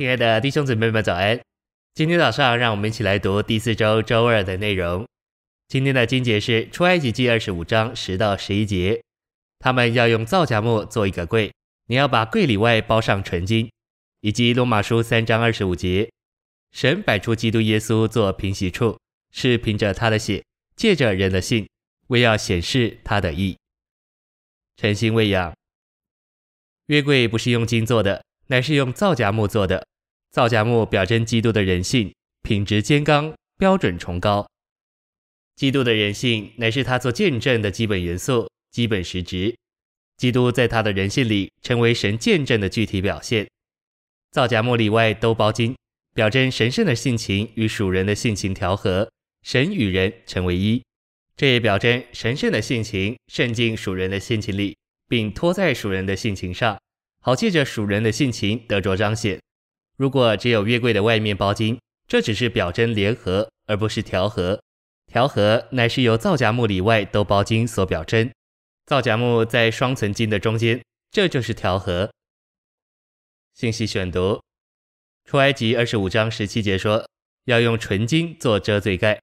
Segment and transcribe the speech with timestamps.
[0.00, 1.38] 亲爱的弟兄姊妹们，早安！
[1.92, 5.06] 今天早上，让我们一起来读第四周周二的内容。
[5.68, 9.02] 今天的经节是出埃及记二十五章十到十一节。
[9.58, 11.52] 他们要用皂荚木做一个柜，
[11.88, 13.70] 你要把柜里外包上纯金。
[14.22, 16.10] 以及罗马书三章二十五节，
[16.72, 18.98] 神摆出基督耶稣做平息处，
[19.30, 20.42] 是凭着他的血，
[20.76, 21.68] 借着人的信，
[22.06, 23.58] 为要显示他的义。
[24.78, 25.52] 诚心喂养。
[26.86, 29.86] 约柜不是用金做的，乃是用皂荚木做的。
[30.30, 34.48] 皂荚木表征基督的人性，品质坚刚，标准崇高。
[35.56, 39.56] 基督的人性乃是他做见证的基本元素、基本实质。
[40.16, 43.48] 基督在他的人性里成为神见证的具体表现。
[44.30, 45.76] 皂荚木里外都包金，
[46.14, 49.10] 表征神圣的性情与属人的性情调和，
[49.42, 50.82] 神与人成为一。
[51.36, 54.76] 这也表征神圣的性情渗进属人的性情里。
[55.08, 56.80] 并托在属人的性情上，
[57.20, 59.40] 好借着属人的性情得着彰显。
[60.00, 64.58] 如果只有约柜的外面包金，这只是表征联合，而不是调和。
[65.06, 68.30] 调和乃是由皂荚木里外都包金所表征。
[68.86, 72.10] 皂荚木在双层金的中间，这就是调和。
[73.52, 74.40] 信息选读：
[75.28, 77.06] 出埃及二十五章十七节说，
[77.44, 79.20] 要用纯金做遮罪盖。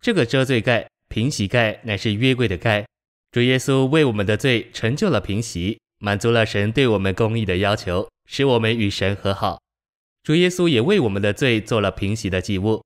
[0.00, 2.86] 这个遮罪盖、平息盖乃是约柜的盖。
[3.32, 9.60] 主耶稣为我们的罪成就了平息，满足了神对我们公义的要求，使我们与神和好。
[10.22, 12.82] 主耶稣也为我们的罪做了平息的祭物。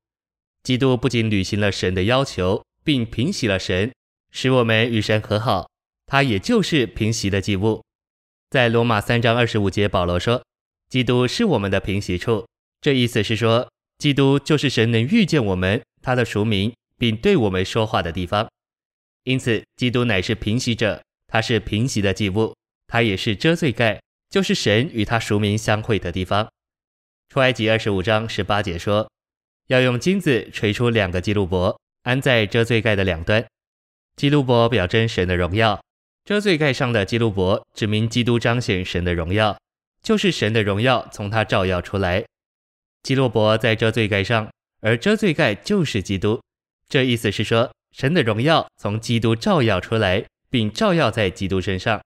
[0.62, 3.92] 基督不仅履行了神的要求，并平息了神，
[4.30, 5.68] 使我们与神和好，
[6.06, 7.82] 他也就是平息的祭物。
[8.50, 10.42] 在罗马三章二十五节，保罗说
[10.88, 12.46] ：“基督是我们的平息处。”
[12.80, 13.68] 这意思是说，
[13.98, 18.48] 基督就是神能遇见我们，他的赎名，并对我们说话的地方。
[19.24, 22.54] 因此，基督乃是平息者，他是平息的祭物，
[22.86, 26.48] 他也是遮罪盖，就是神与他赎名相会的地方。
[27.34, 29.10] 出埃及二十五章十八节说，
[29.66, 33.44] 要用金子锤出两个基路伯，安在遮罪盖的两端。
[34.14, 35.82] 基路伯表征神的荣耀，
[36.24, 39.58] 遮罪盖上的基路伯指明基督彰显神的荣耀，
[40.00, 42.24] 就是神的荣耀从他照耀出来。
[43.02, 44.48] 基路伯在遮罪盖上，
[44.80, 46.40] 而遮罪盖就是基督。
[46.88, 47.68] 这意思是说。
[47.90, 52.00] 神的荣耀从基督照耀出来，并照耀在基督身上，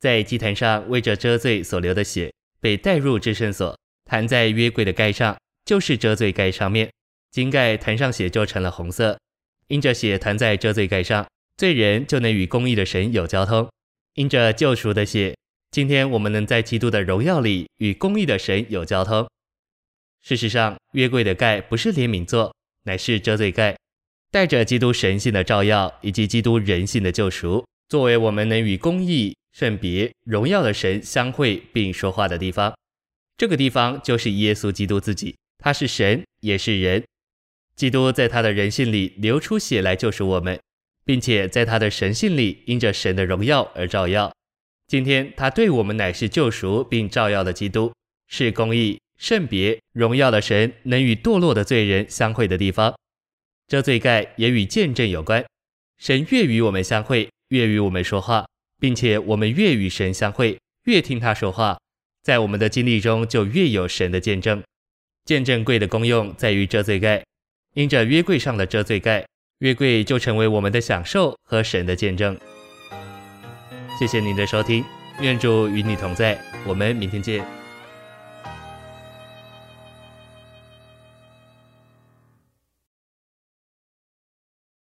[0.00, 3.78] 在祭坛上为着遮罪所流的血被带入至圣所，
[4.14, 6.88] 弹在约柜的盖上，就是遮罪盖上面。
[7.32, 9.18] 金盖弹上血就成了红色，
[9.66, 11.26] 因着血弹在遮罪盖上，
[11.56, 13.68] 罪人就能与公义的神有交通。
[14.14, 15.34] 因着救赎的血，
[15.72, 19.28] 今天我们能在基督的荣耀里与公义的神有交通。
[20.22, 22.54] 事实上，约柜的盖不是怜悯座，
[22.84, 23.76] 乃是遮罪盖。
[24.30, 32.72] 带着基督神性的照耀，以及基督人性的救赎，作为我们能与公义、圣别、荣耀的神相会并说话的地方。
[33.36, 37.02] 这个地方就是耶稣基督自己，他是神也是人。
[37.74, 40.60] 基督在他的人性里流出血来救赎我们，
[41.04, 44.32] 并且在他的神性里因着神的荣耀而照耀。
[44.86, 47.92] 今天他对我们乃是救赎并照耀的基督，
[48.28, 52.94] 是公义、圣别、荣耀的神能与堕落的罪人相会的地方。
[53.66, 55.44] 这罪盖也与见证有关，
[55.98, 58.46] 神越与我们相会，越与我们说话，
[58.78, 61.78] 并且我们越与神相会，越听他说话，
[62.24, 64.62] 在我们的经历中就越有神的见证。
[65.26, 67.22] 见证柜的功用在于遮罪盖，
[67.74, 69.26] 因着约柜上的遮罪盖，
[69.58, 72.36] 约柜就成为我们的享受和神的见证。
[73.98, 74.84] 谢谢您的收听，
[75.20, 77.63] 愿主与你同在，我们明天见。